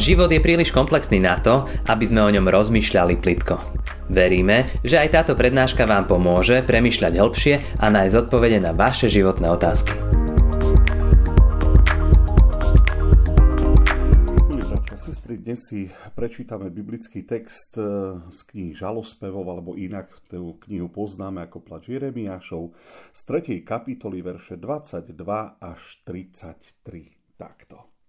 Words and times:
Život 0.00 0.32
je 0.32 0.40
príliš 0.40 0.72
komplexný 0.72 1.20
na 1.20 1.36
to, 1.44 1.68
aby 1.84 2.08
sme 2.08 2.24
o 2.24 2.32
ňom 2.32 2.48
rozmýšľali 2.48 3.20
plitko. 3.20 3.60
Veríme, 4.08 4.64
že 4.80 4.96
aj 4.96 5.12
táto 5.12 5.36
prednáška 5.36 5.84
vám 5.84 6.08
pomôže 6.08 6.64
premýšľať 6.64 7.20
hĺbšie 7.20 7.54
a 7.84 7.86
nájsť 7.92 8.16
odpovede 8.24 8.64
na 8.64 8.72
vaše 8.72 9.12
životné 9.12 9.52
otázky. 9.52 9.92
sestry, 15.00 15.40
dnes 15.40 15.64
si 15.64 15.88
prečítame 16.12 16.68
biblický 16.68 17.24
text 17.24 17.76
eh, 17.76 18.20
z 18.28 18.38
knihy 18.52 18.72
Žalospevov, 18.76 19.48
alebo 19.48 19.76
inak 19.76 20.12
tú 20.28 20.60
knihu 20.68 20.92
poznáme 20.92 21.44
ako 21.44 21.60
Plač 21.60 21.92
Jeremiášov, 21.92 22.72
z 23.12 23.20
3. 23.28 23.64
kapitoly 23.64 24.20
verše 24.20 24.60
22 24.60 25.12
až 25.60 25.80
33. 26.04 27.36
Takto. 27.36 27.99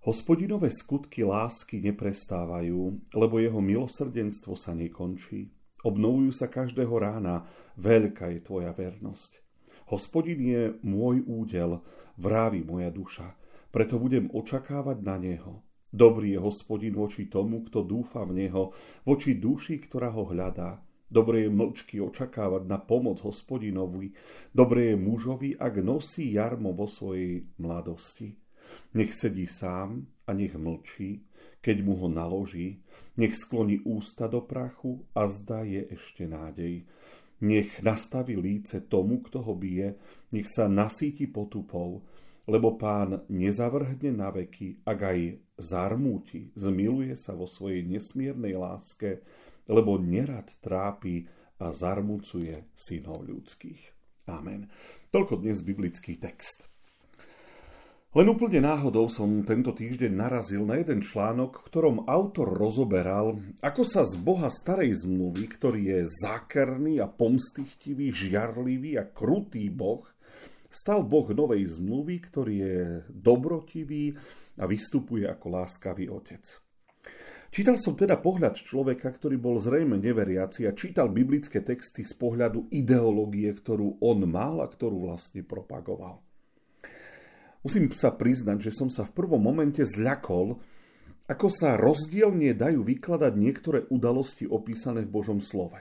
Hospodinové 0.00 0.72
skutky 0.72 1.28
lásky 1.28 1.84
neprestávajú, 1.84 3.04
lebo 3.12 3.36
jeho 3.36 3.60
milosrdenstvo 3.60 4.56
sa 4.56 4.72
nekončí. 4.72 5.52
Obnovujú 5.84 6.32
sa 6.32 6.48
každého 6.48 6.96
rána, 6.96 7.44
veľká 7.76 8.32
je 8.32 8.40
tvoja 8.40 8.72
vernosť. 8.72 9.44
Hospodin 9.92 10.40
je 10.40 10.62
môj 10.80 11.20
údel, 11.28 11.84
vrávi 12.16 12.64
moja 12.64 12.88
duša, 12.88 13.36
preto 13.68 14.00
budem 14.00 14.32
očakávať 14.32 15.04
na 15.04 15.20
neho. 15.20 15.60
Dobrý 15.92 16.32
je 16.32 16.40
hospodin 16.40 16.96
voči 16.96 17.28
tomu, 17.28 17.60
kto 17.68 17.84
dúfa 17.84 18.24
v 18.24 18.48
neho, 18.48 18.72
voči 19.04 19.36
duši, 19.36 19.84
ktorá 19.84 20.16
ho 20.16 20.24
hľadá. 20.32 20.80
Dobre 21.12 21.44
je 21.44 21.52
mlčky 21.52 22.00
očakávať 22.00 22.64
na 22.64 22.80
pomoc 22.80 23.20
hospodinovi, 23.20 24.16
dobre 24.56 24.94
je 24.94 24.96
mužovi, 24.96 25.60
ak 25.60 25.84
nosí 25.84 26.32
jarmo 26.32 26.72
vo 26.72 26.88
svojej 26.88 27.44
mladosti. 27.60 28.39
Nech 28.94 29.14
sedí 29.14 29.46
sám 29.46 30.06
a 30.26 30.32
nech 30.32 30.54
mlčí, 30.54 31.26
keď 31.60 31.76
mu 31.84 31.94
ho 32.00 32.08
naloží, 32.08 32.80
nech 33.16 33.36
skloní 33.36 33.82
ústa 33.84 34.26
do 34.26 34.40
prachu 34.40 35.04
a 35.14 35.26
zdá 35.28 35.66
je 35.66 35.86
ešte 35.92 36.24
nádej. 36.24 36.86
Nech 37.40 37.80
nastaví 37.80 38.36
líce 38.36 38.84
tomu, 38.84 39.24
kto 39.24 39.40
ho 39.40 39.56
bije, 39.56 39.96
nech 40.32 40.48
sa 40.48 40.68
nasíti 40.68 41.24
potupou, 41.24 42.04
lebo 42.50 42.76
pán 42.76 43.24
nezavrhne 43.32 44.12
na 44.12 44.28
veky, 44.28 44.84
ak 44.84 44.98
aj 44.98 45.20
zarmúti, 45.56 46.52
zmiluje 46.56 47.16
sa 47.16 47.32
vo 47.32 47.48
svojej 47.48 47.86
nesmiernej 47.86 48.56
láske, 48.58 49.24
lebo 49.70 49.96
nerad 49.96 50.50
trápi 50.60 51.30
a 51.60 51.70
zarmucuje 51.70 52.72
synov 52.74 53.24
ľudských. 53.28 53.82
Amen. 54.28 54.68
Toľko 55.14 55.40
dnes 55.40 55.60
biblický 55.60 56.16
text. 56.16 56.70
Len 58.10 58.26
úplne 58.26 58.58
náhodou 58.58 59.06
som 59.06 59.46
tento 59.46 59.70
týždeň 59.70 60.10
narazil 60.10 60.66
na 60.66 60.82
jeden 60.82 60.98
článok, 60.98 61.62
v 61.62 61.66
ktorom 61.70 61.96
autor 62.10 62.58
rozoberal, 62.58 63.38
ako 63.62 63.86
sa 63.86 64.02
z 64.02 64.18
Boha 64.18 64.50
starej 64.50 65.06
zmluvy, 65.06 65.46
ktorý 65.46 65.94
je 65.94 66.10
zákerný 66.26 66.98
a 66.98 67.06
pomstichtivý, 67.06 68.10
žiarlivý 68.10 68.98
a 68.98 69.06
krutý 69.06 69.70
Boh, 69.70 70.02
stal 70.66 71.06
Boh 71.06 71.30
novej 71.30 71.78
zmluvy, 71.78 72.18
ktorý 72.18 72.54
je 72.58 72.78
dobrotivý 73.14 74.18
a 74.58 74.66
vystupuje 74.66 75.30
ako 75.30 75.46
láskavý 75.62 76.10
otec. 76.10 76.42
Čítal 77.54 77.78
som 77.78 77.94
teda 77.94 78.18
pohľad 78.18 78.58
človeka, 78.58 79.06
ktorý 79.06 79.38
bol 79.38 79.62
zrejme 79.62 80.02
neveriaci 80.02 80.66
a 80.66 80.74
čítal 80.74 81.14
biblické 81.14 81.62
texty 81.62 82.02
z 82.02 82.18
pohľadu 82.18 82.74
ideológie, 82.74 83.54
ktorú 83.54 84.02
on 84.02 84.26
mal 84.26 84.58
a 84.58 84.66
ktorú 84.66 85.06
vlastne 85.06 85.46
propagoval. 85.46 86.26
Musím 87.60 87.92
sa 87.92 88.08
priznať, 88.14 88.70
že 88.70 88.72
som 88.72 88.88
sa 88.88 89.04
v 89.04 89.12
prvom 89.12 89.40
momente 89.40 89.84
zľakol, 89.84 90.56
ako 91.28 91.46
sa 91.52 91.76
rozdielne 91.76 92.56
dajú 92.56 92.82
vykladať 92.82 93.32
niektoré 93.36 93.78
udalosti 93.92 94.48
opísané 94.48 95.06
v 95.06 95.12
Božom 95.12 95.38
slove. 95.38 95.78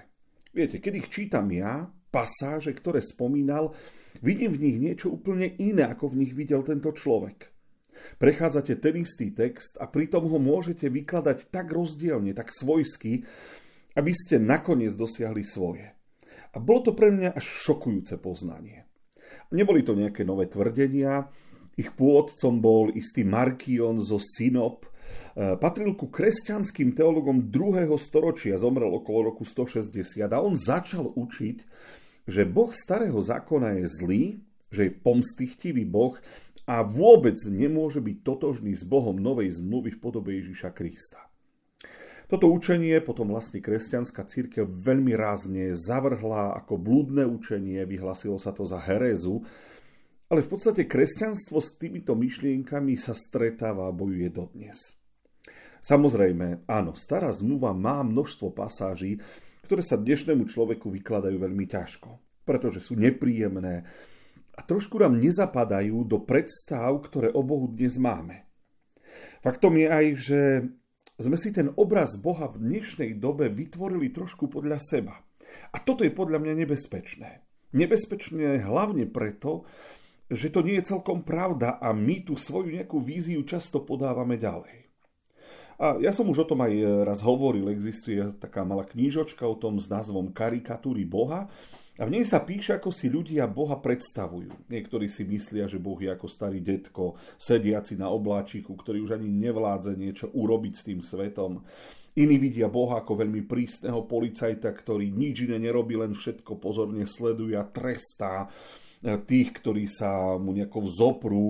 Viete, 0.51 0.77
keď 0.77 0.93
ich 0.99 1.07
čítam 1.07 1.47
ja, 1.49 1.89
pasáže, 2.13 2.73
ktoré 2.75 2.99
spomínal, 3.01 3.73
vidím 4.19 4.53
v 4.53 4.61
nich 4.69 4.77
niečo 4.77 5.13
úplne 5.13 5.49
iné, 5.57 5.89
ako 5.89 6.13
v 6.13 6.25
nich 6.25 6.33
videl 6.35 6.61
tento 6.65 6.91
človek. 6.91 7.49
Prechádzate 8.17 8.79
ten 8.79 8.95
istý 8.99 9.31
text 9.31 9.75
a 9.79 9.87
pritom 9.87 10.27
ho 10.27 10.39
môžete 10.39 10.87
vykladať 10.87 11.51
tak 11.51 11.71
rozdielne, 11.71 12.31
tak 12.35 12.51
svojsky, 12.53 13.23
aby 13.95 14.11
ste 14.13 14.39
nakoniec 14.39 14.93
dosiahli 14.95 15.43
svoje. 15.43 15.95
A 16.53 16.57
bolo 16.57 16.89
to 16.89 16.91
pre 16.97 17.13
mňa 17.13 17.35
až 17.35 17.45
šokujúce 17.45 18.17
poznanie. 18.17 18.89
Neboli 19.53 19.85
to 19.85 19.93
nejaké 19.93 20.25
nové 20.25 20.49
tvrdenia, 20.49 21.29
ich 21.79 21.95
pôvodcom 21.95 22.59
bol 22.59 22.91
istý 22.91 23.23
Markion 23.23 24.03
zo 24.03 24.19
Synop, 24.19 24.83
e, 24.83 25.55
patril 25.55 25.95
ku 25.95 26.11
kresťanským 26.11 26.91
teologom 26.91 27.47
2. 27.47 27.87
storočia, 27.95 28.59
zomrel 28.59 28.91
okolo 28.91 29.31
roku 29.31 29.47
160 29.47 30.27
a 30.27 30.39
on 30.43 30.59
začal 30.59 31.07
učiť, 31.15 31.57
že 32.27 32.43
Boh 32.43 32.75
starého 32.75 33.17
zákona 33.23 33.79
je 33.79 33.85
zlý, 33.87 34.23
že 34.67 34.91
je 34.91 34.91
pomstichtivý 34.91 35.87
Boh 35.87 36.19
a 36.67 36.83
vôbec 36.85 37.39
nemôže 37.47 38.03
byť 38.03 38.17
totožný 38.21 38.75
s 38.75 38.85
Bohom 38.85 39.17
novej 39.17 39.57
zmluvy 39.57 39.97
v 39.97 40.01
podobe 40.03 40.37
Ježiša 40.37 40.69
Krista. 40.75 41.25
Toto 42.29 42.45
učenie 42.45 43.01
potom 43.01 43.33
vlastne 43.33 43.57
kresťanská 43.57 44.21
církev 44.29 44.69
veľmi 44.69 45.17
rázne 45.17 45.73
zavrhla 45.73 46.53
ako 46.61 46.77
blúdne 46.77 47.25
učenie, 47.25 47.81
vyhlasilo 47.89 48.37
sa 48.37 48.53
to 48.53 48.69
za 48.69 48.77
herézu, 48.77 49.41
ale 50.29 50.45
v 50.45 50.49
podstate 50.49 50.85
kresťanstvo 50.85 51.57
s 51.57 51.75
týmito 51.81 52.13
myšlienkami 52.13 52.93
sa 53.01 53.17
stretáva 53.17 53.89
a 53.89 53.95
bojuje 53.95 54.29
dodnes. 54.29 54.93
Samozrejme, 55.81 56.69
áno, 56.69 56.93
stará 56.93 57.33
zmluva 57.33 57.73
má 57.73 58.05
množstvo 58.05 58.53
pasáží, 58.53 59.17
ktoré 59.65 59.81
sa 59.81 59.97
dnešnému 59.97 60.45
človeku 60.45 60.89
vykladajú 60.93 61.37
veľmi 61.39 61.65
ťažko, 61.65 62.43
pretože 62.45 62.81
sú 62.83 62.93
nepríjemné 62.93 63.89
a 64.53 64.59
trošku 64.61 64.99
nám 64.99 65.17
nezapadajú 65.17 66.03
do 66.05 66.21
predstav, 66.21 66.93
ktoré 67.09 67.31
o 67.31 67.41
Bohu 67.41 67.71
dnes 67.71 67.95
máme. 67.95 68.45
Faktom 69.41 69.79
je 69.79 69.87
aj, 69.87 70.05
že 70.19 70.41
sme 71.15 71.37
si 71.39 71.49
ten 71.49 71.71
obraz 71.73 72.19
Boha 72.19 72.51
v 72.51 72.59
dnešnej 72.59 73.17
dobe 73.17 73.49
vytvorili 73.49 74.11
trošku 74.13 74.51
podľa 74.51 74.77
seba. 74.77 75.15
A 75.73 75.81
toto 75.81 76.05
je 76.05 76.13
podľa 76.13 76.43
mňa 76.43 76.53
nebezpečné. 76.65 77.29
Nebezpečné 77.73 78.61
hlavne 78.67 79.07
preto, 79.09 79.65
že 80.29 80.53
to 80.53 80.61
nie 80.61 80.77
je 80.77 80.93
celkom 80.93 81.25
pravda 81.25 81.81
a 81.81 81.89
my 81.89 82.21
tú 82.21 82.37
svoju 82.37 82.77
nejakú 82.77 83.01
víziu 83.01 83.41
často 83.41 83.81
podávame 83.81 84.37
ďalej. 84.37 84.89
A 85.79 85.95
ja 85.97 86.11
som 86.11 86.27
už 86.27 86.43
o 86.43 86.49
tom 86.53 86.59
aj 86.59 86.75
raz 87.07 87.23
hovoril, 87.23 87.71
existuje 87.71 88.19
taká 88.35 88.67
malá 88.67 88.83
knížočka 88.83 89.47
o 89.47 89.55
tom 89.55 89.79
s 89.79 89.87
názvom 89.87 90.35
Karikatúry 90.35 91.07
Boha 91.07 91.47
a 91.95 92.03
v 92.03 92.19
nej 92.19 92.27
sa 92.27 92.43
píše, 92.43 92.75
ako 92.75 92.91
si 92.91 93.07
ľudia 93.07 93.47
Boha 93.47 93.79
predstavujú. 93.79 94.67
Niektorí 94.67 95.07
si 95.07 95.23
myslia, 95.23 95.71
že 95.71 95.79
Boh 95.79 95.95
je 95.95 96.11
ako 96.11 96.27
starý 96.27 96.59
detko, 96.59 97.15
sediaci 97.39 97.95
na 97.95 98.11
obláčiku, 98.11 98.75
ktorý 98.75 99.07
už 99.07 99.15
ani 99.15 99.31
nevládze 99.31 99.95
niečo 99.95 100.27
urobiť 100.35 100.73
s 100.75 100.83
tým 100.83 100.99
svetom. 100.99 101.63
Iní 102.19 102.35
vidia 102.35 102.67
Boha 102.67 102.99
ako 102.99 103.15
veľmi 103.15 103.47
prísneho 103.47 104.03
policajta, 104.03 104.75
ktorý 104.75 105.15
nič 105.15 105.47
iné 105.47 105.63
nerobí, 105.63 105.95
len 105.95 106.11
všetko 106.11 106.59
pozorne 106.59 107.07
sleduje 107.07 107.55
a 107.55 107.63
trestá 107.63 108.51
tých, 109.01 109.49
ktorí 109.55 109.87
sa 109.87 110.35
mu 110.35 110.51
nejako 110.51 110.79
vzoprú. 110.83 111.45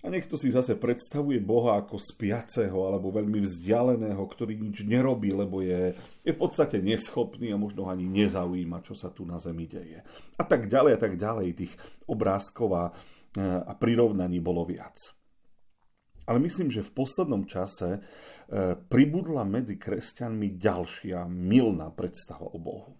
A 0.00 0.08
niekto 0.08 0.40
si 0.40 0.48
zase 0.48 0.80
predstavuje 0.80 1.36
Boha 1.44 1.76
ako 1.76 2.00
spiaceho 2.00 2.88
alebo 2.88 3.12
veľmi 3.12 3.44
vzdialeného, 3.44 4.22
ktorý 4.24 4.56
nič 4.56 4.88
nerobí, 4.88 5.28
lebo 5.28 5.60
je, 5.60 5.92
je 6.24 6.32
v 6.32 6.40
podstate 6.40 6.80
neschopný 6.80 7.52
a 7.52 7.60
možno 7.60 7.84
ani 7.84 8.08
nezaujíma, 8.08 8.80
čo 8.80 8.96
sa 8.96 9.12
tu 9.12 9.28
na 9.28 9.36
Zemi 9.36 9.68
deje. 9.68 10.00
A 10.40 10.42
tak 10.48 10.72
ďalej 10.72 10.96
a 10.96 11.00
tak 11.04 11.14
ďalej. 11.20 11.52
Tých 11.52 11.72
obrázkov 12.08 12.68
a, 12.72 12.84
a 13.68 13.72
prirovnaní 13.76 14.40
bolo 14.40 14.64
viac. 14.64 14.96
Ale 16.24 16.40
myslím, 16.48 16.72
že 16.72 16.86
v 16.86 16.94
poslednom 16.94 17.44
čase 17.44 17.98
e, 17.98 18.00
pribudla 18.78 19.42
medzi 19.42 19.76
kresťanmi 19.76 20.56
ďalšia 20.56 21.26
milná 21.26 21.90
predstava 21.92 22.46
o 22.46 22.56
Bohu. 22.56 22.96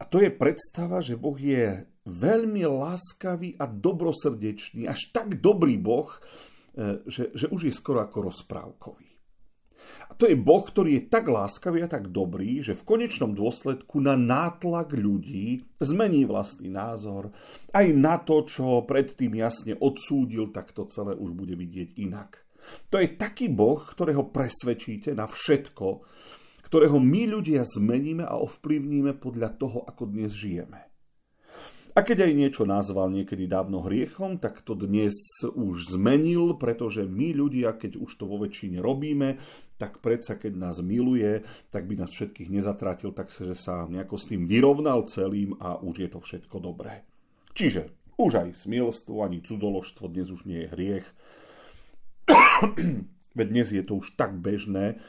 A 0.00 0.08
to 0.08 0.24
je 0.24 0.32
predstava, 0.32 1.04
že 1.04 1.20
Boh 1.20 1.36
je 1.36 1.84
veľmi 2.10 2.66
láskavý 2.66 3.54
a 3.54 3.70
dobrosrdečný, 3.70 4.90
až 4.90 5.14
tak 5.14 5.38
dobrý 5.38 5.78
Boh, 5.78 6.10
e, 6.74 7.06
že, 7.06 7.30
že 7.30 7.46
už 7.46 7.70
je 7.70 7.74
skoro 7.74 8.02
ako 8.02 8.26
rozprávkový. 8.26 9.10
A 10.10 10.12
to 10.18 10.26
je 10.26 10.36
Boh, 10.36 10.60
ktorý 10.60 10.98
je 10.98 11.08
tak 11.08 11.30
láskavý 11.30 11.86
a 11.86 11.88
tak 11.90 12.10
dobrý, 12.10 12.60
že 12.60 12.74
v 12.74 12.86
konečnom 12.86 13.32
dôsledku 13.32 14.02
na 14.02 14.18
nátlak 14.18 14.92
ľudí 14.92 15.62
zmení 15.78 16.26
vlastný 16.26 16.68
názor. 16.70 17.30
Aj 17.70 17.86
na 17.94 18.18
to, 18.18 18.42
čo 18.44 18.82
predtým 18.84 19.38
jasne 19.38 19.78
odsúdil, 19.78 20.50
tak 20.50 20.74
to 20.74 20.86
celé 20.90 21.14
už 21.14 21.30
bude 21.32 21.54
vidieť 21.54 21.96
inak. 22.02 22.42
To 22.92 23.00
je 23.00 23.16
taký 23.16 23.48
Boh, 23.48 23.80
ktorého 23.80 24.28
presvedčíte 24.28 25.16
na 25.16 25.24
všetko, 25.24 26.04
ktorého 26.68 26.98
my 27.00 27.22
ľudia 27.30 27.64
zmeníme 27.64 28.22
a 28.22 28.38
ovplyvníme 28.38 29.16
podľa 29.16 29.56
toho, 29.56 29.78
ako 29.88 30.06
dnes 30.06 30.30
žijeme. 30.36 30.89
A 31.90 32.06
keď 32.06 32.30
aj 32.30 32.32
niečo 32.38 32.62
nazval 32.62 33.10
niekedy 33.10 33.50
dávno 33.50 33.82
hriechom, 33.82 34.38
tak 34.38 34.62
to 34.62 34.78
dnes 34.78 35.14
už 35.42 35.98
zmenil, 35.98 36.54
pretože 36.54 37.02
my 37.02 37.34
ľudia, 37.34 37.74
keď 37.74 37.98
už 37.98 38.10
to 38.14 38.30
vo 38.30 38.38
väčšine 38.38 38.78
robíme, 38.78 39.42
tak 39.74 39.98
predsa 39.98 40.38
keď 40.38 40.54
nás 40.54 40.78
miluje, 40.78 41.42
tak 41.74 41.90
by 41.90 41.98
nás 41.98 42.14
všetkých 42.14 42.52
nezatrátil, 42.52 43.10
tak 43.10 43.34
že 43.34 43.58
sa 43.58 43.90
nejako 43.90 44.14
s 44.14 44.28
tým 44.30 44.46
vyrovnal 44.46 45.02
celým 45.10 45.58
a 45.58 45.82
už 45.82 46.06
je 46.06 46.08
to 46.14 46.22
všetko 46.22 46.62
dobré. 46.62 47.02
Čiže 47.58 47.90
už 48.20 48.32
aj 48.38 48.48
smilstvo 48.54 49.26
ani 49.26 49.42
cudzoložstvo 49.42 50.12
dnes 50.12 50.30
už 50.30 50.46
nie 50.46 50.62
je 50.62 50.70
hriech. 50.70 51.06
Veď 53.38 53.46
dnes 53.50 53.68
je 53.72 53.82
to 53.82 53.98
už 53.98 54.14
tak 54.14 54.38
bežné, 54.38 55.00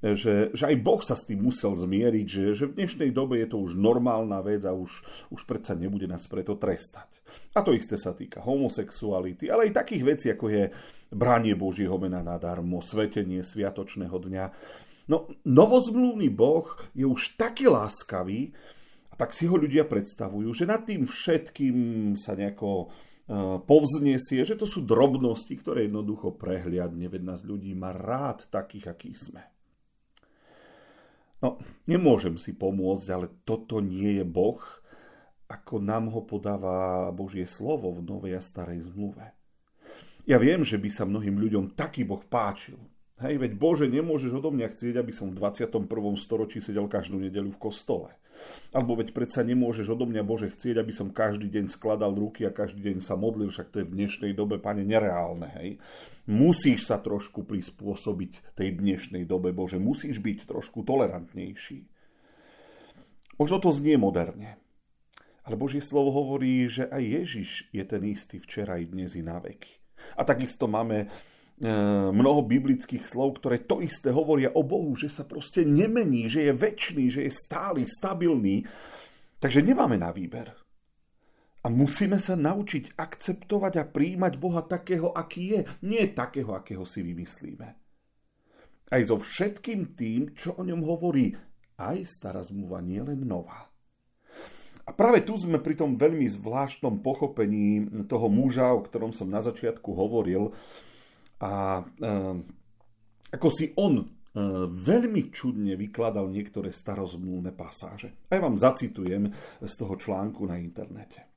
že, 0.00 0.48
že 0.56 0.64
aj 0.64 0.76
Boh 0.80 1.00
sa 1.04 1.12
s 1.12 1.28
tým 1.28 1.44
musel 1.44 1.76
zmieriť, 1.76 2.26
že, 2.26 2.44
že 2.56 2.64
v 2.64 2.76
dnešnej 2.80 3.12
dobe 3.12 3.44
je 3.44 3.52
to 3.52 3.60
už 3.60 3.76
normálna 3.76 4.40
vec 4.40 4.64
a 4.64 4.72
už, 4.72 5.04
už 5.28 5.44
predsa 5.44 5.76
nebude 5.76 6.08
nás 6.08 6.24
preto 6.24 6.56
trestať. 6.56 7.20
A 7.52 7.60
to 7.60 7.76
isté 7.76 8.00
sa 8.00 8.16
týka 8.16 8.40
homosexuality, 8.40 9.52
ale 9.52 9.68
aj 9.68 9.84
takých 9.84 10.02
vecí, 10.08 10.26
ako 10.32 10.46
je 10.48 10.64
branie 11.12 11.52
Božieho 11.52 12.00
mena 12.00 12.24
nadarmo, 12.24 12.80
svetenie 12.80 13.44
sviatočného 13.44 14.16
dňa. 14.16 14.44
No, 15.12 15.28
novozmluvný 15.44 16.32
Boh 16.32 16.64
je 16.96 17.04
už 17.04 17.36
taký 17.36 17.68
láskavý, 17.68 18.56
a 19.10 19.14
tak 19.20 19.36
si 19.36 19.44
ho 19.44 19.60
ľudia 19.60 19.84
predstavujú, 19.84 20.48
že 20.56 20.64
nad 20.64 20.80
tým 20.86 21.04
všetkým 21.04 21.76
sa 22.16 22.32
nejako 22.32 22.70
e, 22.72 22.88
povznesie, 23.68 24.48
že 24.48 24.56
to 24.56 24.64
sú 24.64 24.80
drobnosti, 24.80 25.52
ktoré 25.60 25.90
jednoducho 25.90 26.40
prehliadne, 26.40 27.04
veď 27.04 27.22
nás 27.26 27.44
ľudí 27.44 27.74
má 27.76 27.92
rád 27.92 28.48
takých, 28.48 28.96
akí 28.96 29.12
sme. 29.12 29.59
No, 31.40 31.56
nemôžem 31.88 32.36
si 32.36 32.52
pomôcť, 32.52 33.06
ale 33.12 33.26
toto 33.48 33.80
nie 33.80 34.20
je 34.20 34.24
Boh, 34.28 34.60
ako 35.48 35.80
nám 35.80 36.12
ho 36.12 36.20
podáva 36.22 37.08
Božie 37.10 37.48
slovo 37.48 37.90
v 37.96 38.04
Novej 38.04 38.36
a 38.36 38.42
Starej 38.44 38.92
zmluve. 38.92 39.32
Ja 40.28 40.36
viem, 40.36 40.60
že 40.60 40.76
by 40.76 40.88
sa 40.92 41.08
mnohým 41.08 41.40
ľuďom 41.40 41.72
taký 41.72 42.04
Boh 42.04 42.20
páčil. 42.20 42.76
Hej, 43.20 43.36
veď 43.36 43.52
Bože, 43.60 43.84
nemôžeš 43.84 44.40
odo 44.40 44.48
mňa 44.48 44.72
chcieť, 44.72 44.96
aby 44.96 45.12
som 45.12 45.28
v 45.28 45.36
21. 45.36 45.84
storočí 46.16 46.64
sedel 46.64 46.88
každú 46.88 47.20
nedeľu 47.20 47.52
v 47.52 47.62
kostole. 47.68 48.16
Alebo 48.72 48.96
veď 48.96 49.12
predsa 49.12 49.44
nemôžeš 49.44 49.92
odo 49.92 50.08
mňa, 50.08 50.24
Bože, 50.24 50.48
chcieť, 50.48 50.80
aby 50.80 50.88
som 50.88 51.12
každý 51.12 51.52
deň 51.52 51.68
skladal 51.68 52.16
ruky 52.16 52.48
a 52.48 52.56
každý 52.56 52.80
deň 52.80 53.04
sa 53.04 53.20
modlil, 53.20 53.52
však 53.52 53.68
to 53.68 53.84
je 53.84 53.88
v 53.88 53.92
dnešnej 53.92 54.32
dobe, 54.32 54.56
pane, 54.56 54.88
nereálne, 54.88 55.52
hej. 55.60 55.76
Musíš 56.24 56.88
sa 56.88 56.96
trošku 56.96 57.44
prispôsobiť 57.44 58.56
tej 58.56 58.80
dnešnej 58.80 59.28
dobe, 59.28 59.52
Bože, 59.52 59.76
musíš 59.76 60.16
byť 60.24 60.48
trošku 60.48 60.80
tolerantnejší. 60.88 61.84
Možno 63.36 63.60
to 63.60 63.68
znie 63.68 64.00
moderne, 64.00 64.56
ale 65.44 65.60
Božie 65.60 65.84
slovo 65.84 66.08
hovorí, 66.08 66.72
že 66.72 66.88
aj 66.88 67.04
Ježiš 67.04 67.50
je 67.68 67.84
ten 67.84 68.00
istý 68.08 68.40
včera 68.40 68.80
i 68.80 68.88
dnes 68.88 69.12
i 69.12 69.20
na 69.20 69.36
veky. 69.44 69.76
A 70.16 70.24
takisto 70.24 70.64
máme 70.64 71.12
mnoho 71.60 72.40
biblických 72.48 73.04
slov, 73.04 73.36
ktoré 73.36 73.60
to 73.68 73.84
isté 73.84 74.08
hovoria 74.08 74.48
o 74.56 74.64
Bohu, 74.64 74.96
že 74.96 75.12
sa 75.12 75.28
proste 75.28 75.60
nemení, 75.60 76.24
že 76.32 76.48
je 76.48 76.52
väčší, 76.56 77.04
že 77.12 77.20
je 77.28 77.32
stály, 77.32 77.84
stabilný. 77.84 78.64
Takže 79.36 79.60
nemáme 79.60 80.00
na 80.00 80.08
výber. 80.08 80.56
A 81.60 81.68
musíme 81.68 82.16
sa 82.16 82.40
naučiť 82.40 82.96
akceptovať 82.96 83.72
a 83.76 83.84
príjmať 83.84 84.32
Boha 84.40 84.64
takého, 84.64 85.12
aký 85.12 85.42
je. 85.52 85.60
Nie 85.84 86.08
takého, 86.08 86.56
akého 86.56 86.88
si 86.88 87.04
vymyslíme. 87.04 87.68
Aj 88.90 89.02
so 89.04 89.20
všetkým 89.20 89.92
tým, 89.92 90.32
čo 90.32 90.56
o 90.56 90.64
ňom 90.64 90.80
hovorí 90.80 91.36
aj 91.76 92.08
stará 92.08 92.40
zmluva, 92.40 92.80
nie 92.80 93.04
len 93.04 93.20
nová. 93.28 93.68
A 94.88 94.90
práve 94.96 95.22
tu 95.22 95.36
sme 95.36 95.60
pri 95.60 95.76
tom 95.76 95.94
veľmi 95.94 96.24
zvláštnom 96.26 97.04
pochopení 97.04 97.86
toho 98.08 98.26
muža, 98.32 98.72
o 98.72 98.80
ktorom 98.82 99.12
som 99.12 99.28
na 99.28 99.44
začiatku 99.44 99.92
hovoril, 99.92 100.56
a 101.40 101.80
uh, 101.80 102.36
ako 103.30 103.48
si 103.48 103.72
on 103.80 104.04
uh, 104.04 104.06
veľmi 104.68 105.32
čudne 105.32 105.74
vykladal 105.74 106.28
niektoré 106.28 106.68
starozmluvné 106.70 107.56
pasáže. 107.56 108.28
A 108.28 108.36
ja 108.36 108.40
vám 108.44 108.60
zacitujem 108.60 109.32
z 109.60 109.72
toho 109.74 109.94
článku 109.96 110.44
na 110.44 110.60
internete. 110.60 111.30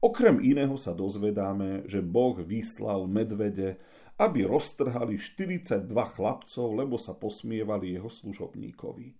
Okrem 0.00 0.40
iného 0.40 0.80
sa 0.80 0.96
dozvedáme, 0.96 1.84
že 1.84 2.00
Boh 2.00 2.40
vyslal 2.40 3.04
medvede, 3.04 3.76
aby 4.16 4.48
roztrhali 4.48 5.20
42 5.20 5.88
chlapcov, 5.92 6.66
lebo 6.72 6.96
sa 6.96 7.12
posmievali 7.12 7.96
jeho 8.00 8.08
služobníkovi. 8.08 9.12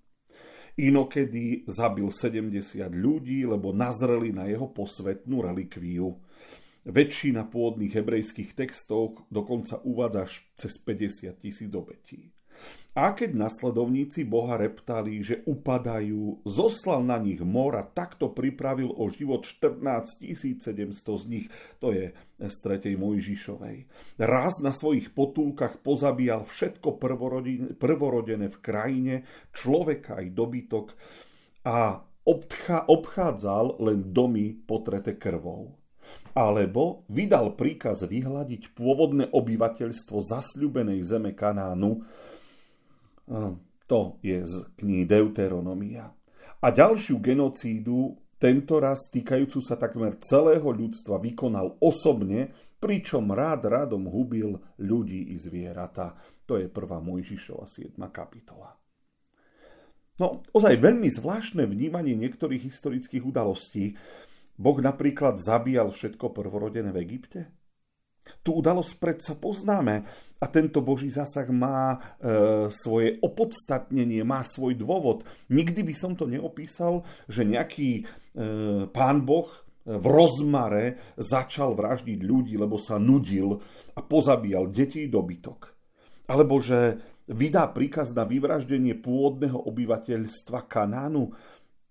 Inokedy 0.80 1.68
zabil 1.68 2.08
70 2.08 2.88
ľudí, 2.96 3.44
lebo 3.44 3.76
nazreli 3.76 4.32
na 4.32 4.48
jeho 4.48 4.72
posvetnú 4.72 5.44
relikviu. 5.44 6.16
Väčšina 6.80 7.44
pôvodných 7.44 7.92
hebrejských 7.92 8.56
textov 8.56 9.20
dokonca 9.28 9.84
uvádza 9.84 10.24
až 10.24 10.32
cez 10.56 10.80
50 10.80 11.36
tisíc 11.36 11.70
obetí. 11.76 12.32
A 12.92 13.14
keď 13.14 13.38
nasledovníci 13.38 14.26
boha 14.26 14.58
reptali, 14.58 15.22
že 15.22 15.46
upadajú, 15.46 16.42
zoslal 16.42 17.06
na 17.06 17.16
nich 17.22 17.38
mor 17.40 17.78
a 17.78 17.86
takto 17.86 18.28
pripravil 18.34 18.90
o 18.90 19.06
život 19.08 19.46
14 19.46 20.20
700 20.20 20.92
z 20.92 21.24
nich, 21.30 21.46
to 21.78 21.94
je 21.94 22.10
z 22.40 22.56
3. 22.60 22.98
Mojžišovej. 22.98 23.76
Raz 24.18 24.58
na 24.58 24.74
svojich 24.74 25.14
potulkách 25.14 25.80
pozabíjal 25.86 26.44
všetko 26.44 26.98
prvorodené 27.78 28.48
v 28.50 28.58
krajine, 28.58 29.14
človeka 29.54 30.18
aj 30.20 30.26
dobytok 30.34 30.86
a 31.64 32.02
obchádzal 32.90 33.80
len 33.80 34.12
domy 34.12 34.52
potrete 34.52 35.16
krvou 35.16 35.79
alebo 36.34 37.02
vydal 37.10 37.58
príkaz 37.58 38.06
vyhľadiť 38.06 38.74
pôvodné 38.76 39.30
obyvateľstvo 39.34 40.16
zasľubenej 40.22 41.00
zeme 41.02 41.32
Kanánu, 41.34 42.02
to 43.86 44.00
je 44.22 44.38
z 44.46 44.54
knihy 44.78 45.06
Deuteronomia. 45.06 46.10
A 46.60 46.66
ďalšiu 46.70 47.18
genocídu, 47.18 48.18
tento 48.40 48.80
raz 48.80 49.10
týkajúcu 49.12 49.58
sa 49.60 49.76
takmer 49.76 50.16
celého 50.22 50.64
ľudstva, 50.64 51.20
vykonal 51.20 51.76
osobne, 51.82 52.54
pričom 52.80 53.28
rád 53.34 53.68
radom 53.68 54.08
hubil 54.08 54.56
ľudí 54.80 55.34
i 55.34 55.36
zvieratá. 55.36 56.16
To 56.48 56.56
je 56.56 56.66
prvá 56.66 56.98
Mojžišova 57.04 57.68
7. 57.68 57.94
kapitola. 58.08 58.72
No, 60.20 60.44
ozaj 60.52 60.76
veľmi 60.80 61.08
zvláštne 61.08 61.64
vnímanie 61.64 62.12
niektorých 62.12 62.68
historických 62.68 63.24
udalostí, 63.24 63.96
Boh 64.60 64.76
napríklad 64.76 65.40
zabíjal 65.40 65.88
všetko 65.88 66.36
prvorodené 66.36 66.92
v 66.92 67.00
Egypte? 67.00 67.40
Tú 68.44 68.60
udalosť 68.60 68.92
predsa 69.00 69.32
poznáme 69.40 70.04
a 70.36 70.46
tento 70.52 70.84
Boží 70.84 71.08
zásah 71.08 71.48
má 71.48 71.96
e, 71.96 71.98
svoje 72.68 73.16
opodstatnenie, 73.24 74.20
má 74.20 74.44
svoj 74.44 74.76
dôvod. 74.76 75.24
Nikdy 75.48 75.80
by 75.80 75.94
som 75.96 76.12
to 76.12 76.28
neopísal, 76.28 77.08
že 77.24 77.48
nejaký 77.48 77.90
e, 77.96 78.02
pán 78.92 79.24
Boh 79.24 79.48
v 79.80 80.06
rozmare 80.06 81.16
začal 81.16 81.72
vraždiť 81.72 82.20
ľudí, 82.20 82.54
lebo 82.60 82.76
sa 82.76 83.00
nudil 83.00 83.56
a 83.96 84.00
pozabíjal 84.04 84.68
deti 84.68 85.08
dobytok. 85.08 85.72
Alebo 86.28 86.60
že 86.60 87.00
vydá 87.26 87.72
príkaz 87.72 88.12
na 88.14 88.28
vyvraždenie 88.28 89.00
pôvodného 89.00 89.56
obyvateľstva 89.56 90.68
Kanánu, 90.68 91.32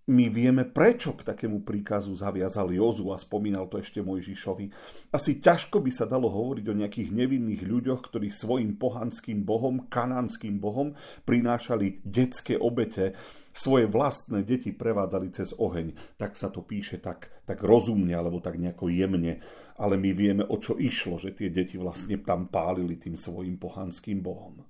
my 0.09 0.25
vieme, 0.33 0.65
prečo 0.65 1.13
k 1.13 1.21
takému 1.21 1.61
príkazu 1.61 2.17
zaviazal 2.17 2.73
Jozu 2.73 3.13
a 3.13 3.17
spomínal 3.21 3.69
to 3.69 3.77
ešte 3.77 4.01
Mojžišovi. 4.01 4.65
Asi 5.13 5.37
ťažko 5.37 5.85
by 5.85 5.91
sa 5.93 6.09
dalo 6.09 6.33
hovoriť 6.33 6.65
o 6.65 6.79
nejakých 6.81 7.09
nevinných 7.13 7.61
ľuďoch, 7.61 8.09
ktorí 8.09 8.33
svojim 8.33 8.81
pohanským 8.81 9.45
bohom, 9.45 9.85
kanánskym 9.85 10.57
bohom 10.57 10.97
prinášali 11.29 12.01
detské 12.01 12.57
obete, 12.57 13.13
svoje 13.53 13.85
vlastné 13.85 14.41
deti 14.41 14.73
prevádzali 14.73 15.29
cez 15.29 15.53
oheň. 15.53 16.17
Tak 16.17 16.33
sa 16.33 16.49
to 16.49 16.65
píše 16.65 16.97
tak, 16.97 17.29
tak 17.45 17.61
rozumne 17.61 18.17
alebo 18.17 18.41
tak 18.41 18.57
nejako 18.57 18.89
jemne, 18.89 19.45
ale 19.77 19.93
my 20.01 20.09
vieme, 20.17 20.41
o 20.41 20.57
čo 20.57 20.73
išlo, 20.73 21.21
že 21.21 21.37
tie 21.37 21.53
deti 21.53 21.77
vlastne 21.77 22.17
tam 22.25 22.49
pálili 22.49 22.97
tým 22.97 23.13
svojim 23.13 23.61
pohanským 23.61 24.25
bohom. 24.25 24.65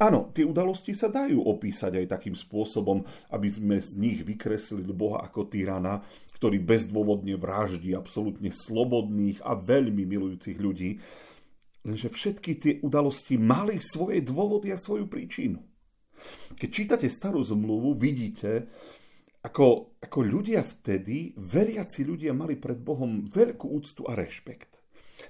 Áno, 0.00 0.30
tie 0.34 0.46
udalosti 0.46 0.92
sa 0.92 1.08
dajú 1.08 1.42
opísať 1.44 2.02
aj 2.02 2.06
takým 2.18 2.36
spôsobom, 2.36 3.02
aby 3.34 3.48
sme 3.48 3.76
z 3.78 3.96
nich 3.96 4.18
vykreslili 4.22 4.90
Boha 4.90 5.22
ako 5.24 5.50
tyrana, 5.50 6.02
ktorý 6.40 6.56
bezdôvodne 6.64 7.36
vraždí 7.36 7.92
absolútne 7.92 8.48
slobodných 8.48 9.44
a 9.44 9.52
veľmi 9.58 10.08
milujúcich 10.08 10.56
ľudí. 10.56 10.96
Lenže 11.84 12.08
všetky 12.08 12.52
tie 12.56 12.72
udalosti 12.80 13.36
mali 13.40 13.80
svoje 13.80 14.24
dôvody 14.24 14.72
a 14.72 14.80
svoju 14.80 15.08
príčinu. 15.08 15.60
Keď 16.56 16.68
čítate 16.68 17.06
starú 17.08 17.40
zmluvu, 17.40 17.96
vidíte, 17.96 18.68
ako, 19.40 19.96
ako 20.04 20.18
ľudia 20.20 20.60
vtedy, 20.60 21.32
veriaci 21.36 22.04
ľudia 22.04 22.36
mali 22.36 22.60
pred 22.60 22.76
Bohom 22.76 23.24
veľkú 23.24 23.72
úctu 23.72 24.04
a 24.04 24.12
rešpekt. 24.12 24.69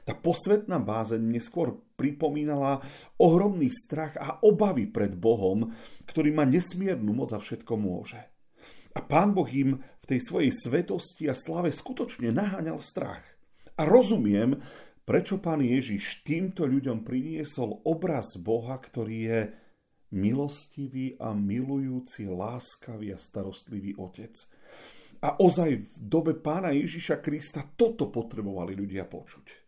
Tá 0.04 0.16
posvetná 0.16 0.80
bázeň 0.80 1.21
neskôr 1.21 1.76
pripomínala 1.95 2.80
ohromný 3.21 3.69
strach 3.69 4.16
a 4.16 4.40
obavy 4.40 4.88
pred 4.88 5.12
Bohom, 5.12 5.73
ktorý 6.09 6.33
má 6.33 6.49
nesmiernu 6.49 7.12
moc 7.12 7.37
a 7.37 7.40
všetko 7.40 7.76
môže. 7.76 8.21
A 8.97 9.00
pán 9.04 9.37
Boh 9.37 9.47
im 9.47 9.78
v 9.78 10.04
tej 10.09 10.21
svojej 10.25 10.50
svetosti 10.50 11.30
a 11.30 11.35
slave 11.37 11.71
skutočne 11.71 12.35
naháňal 12.35 12.83
strach. 12.83 13.23
A 13.78 13.87
rozumiem, 13.87 14.59
prečo 15.07 15.38
pán 15.38 15.62
Ježiš 15.62 16.26
týmto 16.26 16.66
ľuďom 16.66 17.07
priniesol 17.07 17.85
obraz 17.87 18.35
Boha, 18.40 18.80
ktorý 18.80 19.16
je 19.30 19.40
milostivý 20.11 21.14
a 21.23 21.30
milujúci, 21.30 22.26
láskavý 22.26 23.14
a 23.14 23.19
starostlivý 23.19 23.95
otec. 23.95 24.35
A 25.21 25.38
ozaj 25.38 25.71
v 25.85 25.92
dobe 26.00 26.33
pána 26.35 26.73
Ježiša 26.73 27.21
Krista 27.21 27.62
toto 27.62 28.09
potrebovali 28.09 28.73
ľudia 28.75 29.07
počuť. 29.07 29.60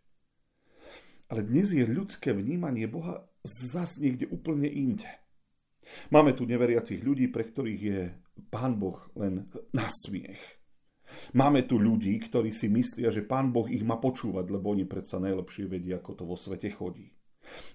Ale 1.33 1.49
dnes 1.49 1.73
je 1.73 1.81
ľudské 1.81 2.29
vnímanie 2.29 2.85
Boha 2.85 3.25
zase 3.41 4.05
niekde 4.05 4.29
úplne 4.29 4.69
inde. 4.69 5.09
Máme 6.13 6.37
tu 6.37 6.45
neveriacich 6.45 7.01
ľudí, 7.01 7.25
pre 7.33 7.49
ktorých 7.49 7.81
je 7.81 8.13
pán 8.53 8.77
Boh 8.77 9.01
len 9.17 9.49
na 9.73 9.89
smiech. 9.89 10.37
Máme 11.33 11.65
tu 11.65 11.81
ľudí, 11.81 12.21
ktorí 12.21 12.53
si 12.53 12.69
myslia, 12.69 13.09
že 13.09 13.25
pán 13.25 13.49
Boh 13.49 13.65
ich 13.65 13.81
má 13.81 13.97
počúvať, 13.97 14.45
lebo 14.45 14.77
oni 14.77 14.85
predsa 14.85 15.17
najlepšie 15.17 15.65
vedia, 15.65 15.97
ako 15.97 16.21
to 16.21 16.23
vo 16.29 16.37
svete 16.37 16.69
chodí. 16.69 17.09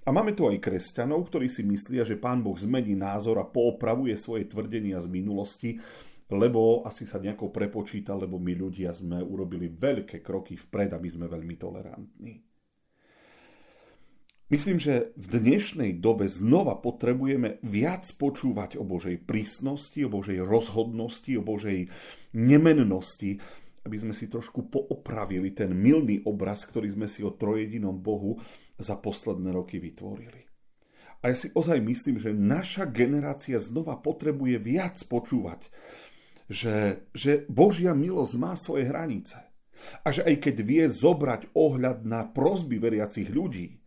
A 0.07 0.15
máme 0.15 0.39
tu 0.39 0.47
aj 0.47 0.63
kresťanov, 0.63 1.27
ktorí 1.27 1.51
si 1.51 1.67
myslia, 1.67 2.07
že 2.07 2.15
pán 2.15 2.47
Boh 2.47 2.55
zmení 2.55 2.95
názor 2.95 3.43
a 3.43 3.51
poopravuje 3.51 4.15
svoje 4.15 4.47
tvrdenia 4.47 5.03
z 5.03 5.11
minulosti, 5.11 5.71
lebo 6.31 6.87
asi 6.87 7.11
sa 7.11 7.19
nejako 7.19 7.51
prepočíta, 7.51 8.15
lebo 8.15 8.39
my 8.39 8.55
ľudia 8.55 8.95
sme 8.95 9.19
urobili 9.19 9.67
veľké 9.67 10.23
kroky 10.23 10.55
vpred, 10.55 10.95
aby 10.95 11.11
sme 11.11 11.27
veľmi 11.27 11.59
tolerantní. 11.59 12.48
Myslím, 14.49 14.81
že 14.81 15.13
v 15.13 15.45
dnešnej 15.45 16.01
dobe 16.01 16.25
znova 16.25 16.81
potrebujeme 16.81 17.61
viac 17.61 18.09
počúvať 18.17 18.81
o 18.81 18.85
Božej 18.85 19.21
prísnosti, 19.21 20.01
o 20.01 20.09
Božej 20.09 20.41
rozhodnosti, 20.41 21.29
o 21.37 21.45
Božej 21.45 21.93
nemennosti, 22.33 23.37
aby 23.85 23.97
sme 24.01 24.17
si 24.17 24.33
trošku 24.33 24.73
poopravili 24.73 25.53
ten 25.53 25.77
milný 25.77 26.25
obraz, 26.25 26.65
ktorý 26.65 26.89
sme 26.97 27.05
si 27.05 27.21
o 27.21 27.37
trojedinom 27.37 28.01
Bohu 28.01 28.41
za 28.81 28.97
posledné 28.97 29.53
roky 29.53 29.77
vytvorili. 29.77 30.49
A 31.21 31.29
ja 31.29 31.37
si 31.37 31.53
ozaj 31.53 31.85
myslím, 31.85 32.17
že 32.17 32.33
naša 32.33 32.89
generácia 32.89 33.61
znova 33.61 34.01
potrebuje 34.01 34.57
viac 34.57 34.97
počúvať 35.05 35.69
že, 36.49 37.05
že 37.13 37.45
Božia 37.47 37.93
milosť 37.93 38.35
má 38.41 38.57
svoje 38.57 38.89
hranice. 38.89 39.37
A 40.03 40.11
že 40.11 40.27
aj 40.27 40.43
keď 40.43 40.57
vie 40.65 40.85
zobrať 40.89 41.55
ohľad 41.55 42.03
na 42.03 42.27
prosby 42.27 42.83
veriacich 42.83 43.31
ľudí, 43.31 43.78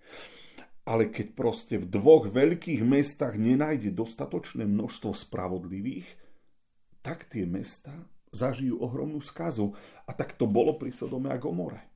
ale 0.85 1.13
keď 1.13 1.27
proste 1.37 1.75
v 1.77 1.85
dvoch 1.85 2.29
veľkých 2.29 2.81
mestách 2.81 3.37
nenájde 3.37 3.93
dostatočné 3.93 4.65
množstvo 4.65 5.13
spravodlivých, 5.13 6.07
tak 7.05 7.29
tie 7.29 7.45
mesta 7.45 7.93
zažijú 8.31 8.79
ohromnú 8.81 9.19
skazu. 9.21 9.75
A 10.07 10.15
tak 10.15 10.39
to 10.39 10.47
bolo 10.47 10.79
pri 10.79 10.89
Sodome 10.95 11.29
a 11.29 11.37
Gomore. 11.37 11.91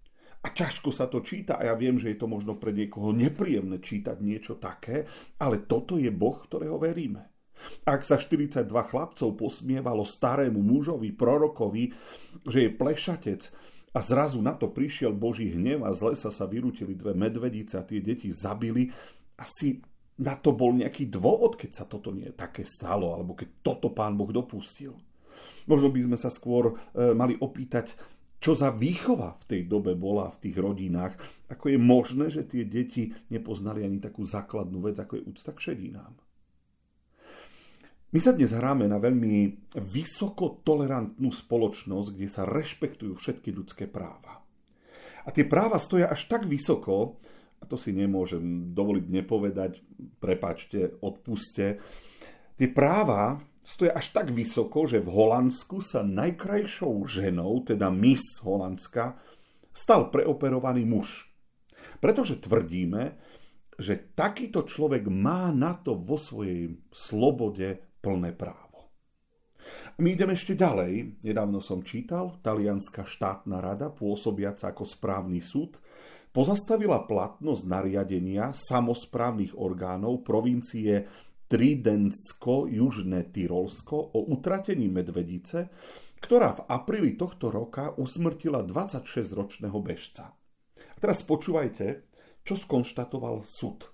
A 0.46 0.54
ťažko 0.54 0.94
sa 0.94 1.10
to 1.10 1.25
číta 1.25 1.58
a 1.58 1.65
ja 1.65 1.74
viem, 1.74 1.98
že 1.98 2.13
je 2.13 2.22
to 2.22 2.30
možno 2.30 2.54
pre 2.62 2.70
niekoho 2.70 3.10
nepríjemné 3.10 3.82
čítať 3.82 4.22
niečo 4.22 4.62
také, 4.62 5.10
ale 5.42 5.65
toto 5.65 5.98
je 5.98 6.13
Boh, 6.13 6.38
ktorého 6.38 6.77
veríme. 6.77 7.34
Ak 7.88 8.06
sa 8.06 8.20
42 8.20 8.70
chlapcov 8.70 9.30
posmievalo 9.34 10.06
starému 10.06 10.62
mužovi, 10.62 11.15
prorokovi, 11.18 11.89
že 12.46 12.68
je 12.68 12.70
plešatec 12.70 13.42
a 13.96 14.04
zrazu 14.04 14.44
na 14.44 14.52
to 14.52 14.68
prišiel 14.68 15.16
Boží 15.16 15.56
hnev 15.56 15.88
a 15.88 15.96
z 15.96 16.12
lesa 16.12 16.28
sa 16.28 16.44
vyrútili 16.44 17.00
dve 17.00 17.16
medvedice 17.16 17.80
a 17.80 17.88
tie 17.88 18.04
deti 18.04 18.28
zabili, 18.28 18.92
asi 19.40 19.80
na 20.20 20.36
to 20.36 20.52
bol 20.52 20.75
nejaký 20.75 21.08
dôvod, 21.08 21.56
keď 21.56 21.72
sa 21.72 21.86
toto 21.88 22.12
nie 22.12 22.28
také 22.36 22.68
stalo, 22.68 23.16
alebo 23.16 23.40
keď 23.40 23.64
toto 23.64 23.96
pán 23.96 24.20
Boh 24.20 24.28
dopustil. 24.32 24.92
Možno 25.68 25.92
by 25.92 26.00
sme 26.12 26.18
sa 26.20 26.28
skôr 26.28 26.75
e, 26.75 27.16
mali 27.16 27.40
opýtať, 27.40 27.96
čo 28.40 28.52
za 28.52 28.72
výchova 28.72 29.36
v 29.40 29.44
tej 29.48 29.62
dobe 29.68 29.96
bola 29.96 30.28
v 30.28 30.40
tých 30.44 30.56
rodinách, 30.60 31.16
ako 31.48 31.72
je 31.72 31.80
možné, 31.80 32.25
že 32.28 32.44
tie 32.44 32.68
deti 32.68 33.16
nepoznali 33.32 33.84
ani 33.84 34.04
takú 34.04 34.28
základnú 34.28 34.84
vec, 34.84 35.00
ako 35.00 35.20
je 35.20 35.24
úcta 35.24 35.52
k 35.56 35.72
šedinám. 35.72 36.12
My 38.15 38.24
sa 38.24 38.31
dnes 38.31 38.55
hráme 38.55 38.88
na 38.88 38.95
veľmi 38.95 39.67
vysoko 39.75 40.63
tolerantnú 40.63 41.36
spoločnosť, 41.36 42.15
kde 42.15 42.27
sa 42.31 42.48
rešpektujú 42.48 43.12
všetky 43.12 43.51
ľudské 43.51 43.91
práva. 43.91 44.39
A 45.27 45.36
tie 45.36 45.43
práva 45.43 45.75
stoja 45.84 46.07
až 46.07 46.31
tak 46.31 46.48
vysoko, 46.48 47.19
a 47.60 47.67
to 47.67 47.75
si 47.75 47.91
nemôžem 47.91 48.72
dovoliť 48.72 49.05
nepovedať, 49.12 49.84
prepačte, 50.24 50.95
odpuste, 51.03 51.84
tie 52.55 52.72
práva 52.72 53.43
stoja 53.60 53.91
až 53.91 54.15
tak 54.15 54.31
vysoko, 54.31 54.88
že 54.88 55.03
v 55.03 55.12
Holandsku 55.12 55.84
sa 55.84 56.00
najkrajšou 56.00 57.03
ženou, 57.03 57.67
teda 57.67 57.91
Miss 57.91 58.39
Holandska, 58.39 59.19
stal 59.75 60.07
preoperovaný 60.07 60.88
muž. 60.88 61.27
Pretože 62.00 62.39
tvrdíme, 62.39 63.19
že 63.75 64.15
takýto 64.15 64.63
človek 64.63 65.03
má 65.12 65.51
na 65.51 65.75
to 65.75 66.00
vo 66.00 66.15
svojej 66.15 66.79
slobode 66.95 67.85
plné 68.06 68.38
právo. 68.38 68.94
My 69.98 70.14
ideme 70.14 70.38
ešte 70.38 70.54
ďalej. 70.54 71.26
Nedávno 71.26 71.58
som 71.58 71.82
čítal, 71.82 72.38
talianská 72.46 73.02
štátna 73.02 73.58
rada, 73.58 73.90
pôsobiaca 73.90 74.70
ako 74.70 74.86
správny 74.86 75.42
súd, 75.42 75.82
pozastavila 76.30 77.10
platnosť 77.10 77.64
nariadenia 77.66 78.54
samozprávnych 78.54 79.58
orgánov 79.58 80.22
provincie 80.22 81.10
Tridensko-Južné 81.50 83.34
Tyrolsko 83.34 83.98
o 84.14 84.20
utratení 84.30 84.86
medvedice, 84.86 85.74
ktorá 86.22 86.58
v 86.58 86.62
apríli 86.70 87.18
tohto 87.18 87.50
roka 87.50 87.94
usmrtila 87.98 88.66
26-ročného 88.66 89.78
bežca. 89.82 90.34
A 90.76 90.98
teraz 91.02 91.22
počúvajte, 91.26 92.06
čo 92.46 92.54
skonštatoval 92.54 93.42
súd. 93.46 93.90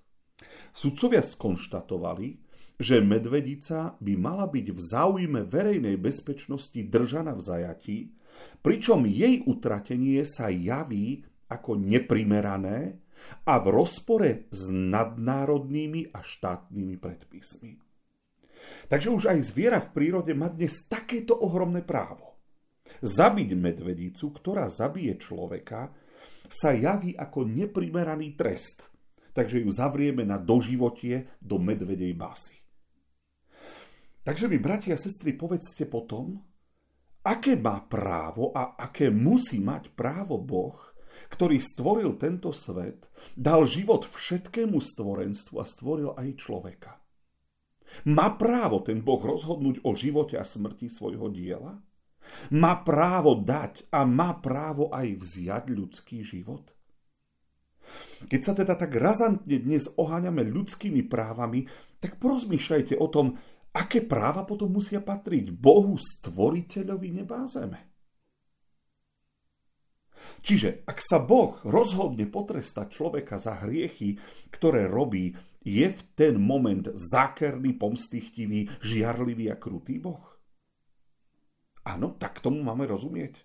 Sudcovia 0.74 1.22
skonštatovali, 1.22 2.50
že 2.81 2.97
medvedica 2.97 3.93
by 4.01 4.13
mala 4.17 4.50
byť 4.50 4.73
v 4.73 4.79
záujme 4.81 5.45
verejnej 5.45 6.01
bezpečnosti 6.01 6.81
držaná 6.81 7.38
v 7.38 7.41
zajatí, 7.45 7.97
pričom 8.65 9.05
jej 9.05 9.45
utratenie 9.45 10.25
sa 10.25 10.50
javí 10.50 11.21
ako 11.45 11.77
neprimerané 11.77 12.97
a 13.45 13.61
v 13.61 13.67
rozpore 13.69 14.50
s 14.50 14.73
nadnárodnými 14.73 16.09
a 16.09 16.25
štátnymi 16.25 16.97
predpismi. 16.97 17.77
Takže 18.89 19.09
už 19.13 19.29
aj 19.29 19.39
zviera 19.45 19.77
v 19.77 19.93
prírode 19.93 20.33
má 20.33 20.50
dnes 20.50 20.89
takéto 20.89 21.38
ohromné 21.38 21.85
právo. 21.85 22.41
Zabiť 23.01 23.53
medvedicu, 23.57 24.33
ktorá 24.33 24.69
zabije 24.69 25.21
človeka, 25.21 25.93
sa 26.50 26.73
javí 26.73 27.13
ako 27.13 27.45
neprimeraný 27.45 28.33
trest, 28.33 28.89
takže 29.33 29.61
ju 29.61 29.69
zavrieme 29.69 30.25
na 30.25 30.38
doživotie 30.41 31.29
do 31.41 31.57
medvedej 31.57 32.13
basy. 32.13 32.61
Takže 34.21 34.45
mi, 34.45 34.61
bratia 34.61 34.93
a 34.93 35.01
sestry, 35.01 35.33
povedzte 35.33 35.89
potom, 35.89 36.37
aké 37.25 37.57
má 37.57 37.81
právo 37.81 38.53
a 38.53 38.77
aké 38.77 39.09
musí 39.09 39.57
mať 39.57 39.97
právo 39.97 40.37
Boh, 40.37 40.77
ktorý 41.33 41.57
stvoril 41.57 42.21
tento 42.21 42.53
svet, 42.53 43.09
dal 43.33 43.65
život 43.65 44.05
všetkému 44.05 44.77
stvorenstvu 44.77 45.55
a 45.57 45.65
stvoril 45.65 46.13
aj 46.13 46.37
človeka. 46.37 47.01
Má 48.07 48.37
právo 48.37 48.85
ten 48.85 49.03
Boh 49.03 49.19
rozhodnúť 49.19 49.83
o 49.83 49.97
živote 49.97 50.37
a 50.39 50.45
smrti 50.45 50.87
svojho 50.87 51.27
diela? 51.33 51.81
Má 52.53 52.73
právo 52.85 53.41
dať 53.41 53.89
a 53.89 54.05
má 54.05 54.37
právo 54.37 54.93
aj 54.93 55.17
vziať 55.17 55.65
ľudský 55.73 56.21
život? 56.21 56.71
Keď 58.29 58.41
sa 58.45 58.53
teda 58.53 58.77
tak 58.77 58.93
razantne 58.95 59.57
dnes 59.57 59.89
oháňame 59.97 60.45
ľudskými 60.45 61.09
právami, 61.09 61.67
tak 61.99 62.21
porozmýšľajte 62.21 62.95
o 62.95 63.07
tom, 63.09 63.41
aké 63.71 64.03
práva 64.03 64.43
potom 64.43 64.71
musia 64.71 64.99
patriť 64.99 65.51
Bohu 65.55 65.95
stvoriteľovi 65.95 67.09
neba 67.11 67.43
a 67.43 67.47
zeme. 67.47 67.91
Čiže 70.41 70.85
ak 70.85 71.01
sa 71.01 71.17
Boh 71.17 71.57
rozhodne 71.65 72.29
potrestať 72.29 72.87
človeka 72.93 73.41
za 73.41 73.57
hriechy, 73.65 74.21
ktoré 74.53 74.85
robí, 74.85 75.33
je 75.61 75.87
v 75.89 76.01
ten 76.17 76.37
moment 76.37 76.89
zákerný, 76.93 77.77
pomstichtivý, 77.77 78.69
žiarlivý 78.81 79.49
a 79.53 79.57
krutý 79.57 79.97
Boh? 79.97 80.21
Áno, 81.85 82.13
tak 82.17 82.41
tomu 82.41 82.61
máme 82.61 82.85
rozumieť. 82.85 83.41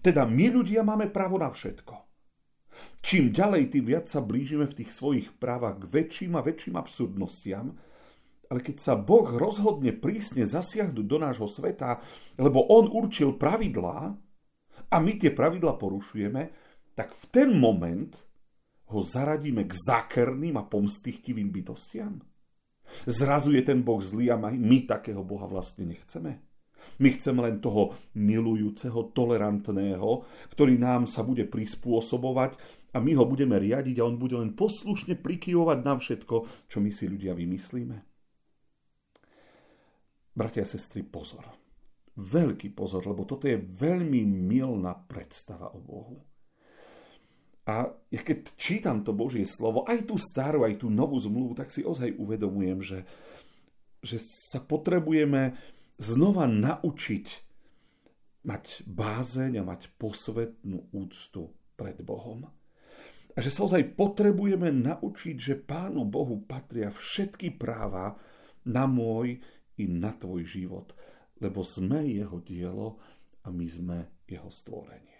Teda 0.00 0.24
my 0.24 0.48
ľudia 0.48 0.80
máme 0.80 1.12
právo 1.12 1.36
na 1.36 1.52
všetko. 1.52 2.08
Čím 3.02 3.34
ďalej, 3.34 3.74
tým 3.74 3.84
viac 3.84 4.06
sa 4.06 4.22
blížime 4.22 4.64
v 4.68 4.84
tých 4.84 4.90
svojich 4.94 5.28
právach 5.36 5.82
k 5.82 5.88
väčším 5.88 6.38
a 6.38 6.44
väčším 6.44 6.74
absurdnostiam, 6.78 7.74
ale 8.48 8.60
keď 8.64 8.76
sa 8.80 8.94
Boh 8.96 9.28
rozhodne 9.28 9.92
prísne 9.92 10.48
zasiahnuť 10.48 11.04
do 11.04 11.18
nášho 11.20 11.48
sveta, 11.48 12.00
lebo 12.40 12.64
On 12.72 12.88
určil 12.88 13.36
pravidlá 13.36 14.16
a 14.88 14.96
my 14.96 15.12
tie 15.20 15.32
pravidlá 15.32 15.76
porušujeme, 15.76 16.42
tak 16.96 17.12
v 17.12 17.24
ten 17.28 17.52
moment 17.52 18.10
ho 18.88 19.00
zaradíme 19.04 19.68
k 19.68 19.72
zákerným 19.76 20.56
a 20.56 20.64
pomstichtivým 20.64 21.52
bytostiam. 21.52 22.24
Zrazu 23.04 23.52
je 23.52 23.60
ten 23.60 23.84
Boh 23.84 24.00
zlý 24.00 24.32
a 24.32 24.40
my 24.40 24.88
takého 24.88 25.20
Boha 25.20 25.44
vlastne 25.44 25.84
nechceme. 25.84 26.40
My 26.96 27.12
chceme 27.12 27.44
len 27.44 27.60
toho 27.60 27.92
milujúceho, 28.16 29.12
tolerantného, 29.12 30.24
ktorý 30.56 30.80
nám 30.80 31.04
sa 31.04 31.20
bude 31.20 31.44
prispôsobovať 31.44 32.56
a 32.96 32.98
my 32.98 33.12
ho 33.12 33.28
budeme 33.28 33.60
riadiť 33.60 34.00
a 34.00 34.08
on 34.08 34.16
bude 34.16 34.40
len 34.40 34.56
poslušne 34.56 35.20
prikyvovať 35.20 35.78
na 35.84 36.00
všetko, 36.00 36.36
čo 36.64 36.80
my 36.80 36.88
si 36.88 37.04
ľudia 37.04 37.36
vymyslíme. 37.36 38.07
Bratia 40.38 40.62
a 40.62 40.70
sestry, 40.70 41.02
pozor. 41.02 41.42
Veľký 42.14 42.70
pozor, 42.70 43.02
lebo 43.10 43.26
toto 43.26 43.50
je 43.50 43.58
veľmi 43.58 44.22
milná 44.22 44.94
predstava 44.94 45.74
o 45.74 45.82
Bohu. 45.82 46.22
A 47.66 47.90
ja 47.90 48.22
keď 48.22 48.54
čítam 48.54 49.02
to 49.02 49.10
Božie 49.10 49.42
slovo, 49.42 49.82
aj 49.90 50.06
tú 50.06 50.14
starú, 50.14 50.62
aj 50.62 50.78
tú 50.78 50.94
novú 50.94 51.18
zmluvu, 51.18 51.58
tak 51.58 51.74
si 51.74 51.82
ozaj 51.82 52.14
uvedomujem, 52.22 52.78
že, 52.86 52.98
že 53.98 54.22
sa 54.22 54.62
potrebujeme 54.62 55.58
znova 55.98 56.46
naučiť 56.46 57.26
mať 58.46 58.86
bázeň 58.86 59.58
a 59.58 59.66
mať 59.66 59.90
posvetnú 59.98 60.86
úctu 60.94 61.50
pred 61.74 61.98
Bohom. 61.98 62.46
A 63.34 63.38
že 63.42 63.50
sa 63.50 63.66
ozaj 63.66 63.98
potrebujeme 63.98 64.70
naučiť, 64.70 65.34
že 65.34 65.58
Pánu 65.58 66.06
Bohu 66.06 66.46
patria 66.46 66.94
všetky 66.94 67.58
práva 67.58 68.14
na 68.62 68.86
môj 68.86 69.42
i 69.78 69.86
na 69.86 70.12
tvoj 70.12 70.42
život, 70.44 70.92
lebo 71.38 71.62
sme 71.62 72.04
jeho 72.06 72.42
dielo 72.42 72.98
a 73.46 73.54
my 73.54 73.66
sme 73.70 73.98
jeho 74.26 74.50
stvorenie. 74.50 75.18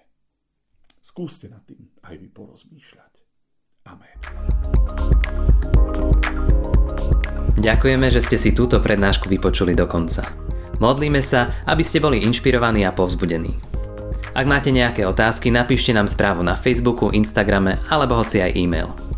Skúste 0.99 1.49
nad 1.49 1.65
tým 1.65 1.89
aj 2.05 2.15
vy 2.19 2.29
porozmýšľať. 2.29 3.13
Amen. 3.89 4.17
Ďakujeme, 7.59 8.07
že 8.13 8.21
ste 8.21 8.37
si 8.37 8.51
túto 8.53 8.79
prednášku 8.79 9.27
vypočuli 9.27 9.73
do 9.73 9.89
konca. 9.89 10.29
Modlíme 10.79 11.19
sa, 11.25 11.65
aby 11.67 11.83
ste 11.83 11.99
boli 11.99 12.23
inšpirovaní 12.23 12.87
a 12.87 12.95
povzbudení. 12.95 13.59
Ak 14.37 14.47
máte 14.47 14.71
nejaké 14.71 15.03
otázky, 15.03 15.51
napíšte 15.51 15.91
nám 15.91 16.07
správu 16.07 16.47
na 16.47 16.55
Facebooku, 16.55 17.11
Instagrame 17.11 17.83
alebo 17.91 18.15
hoci 18.15 18.39
aj 18.39 18.55
e-mail. 18.55 19.18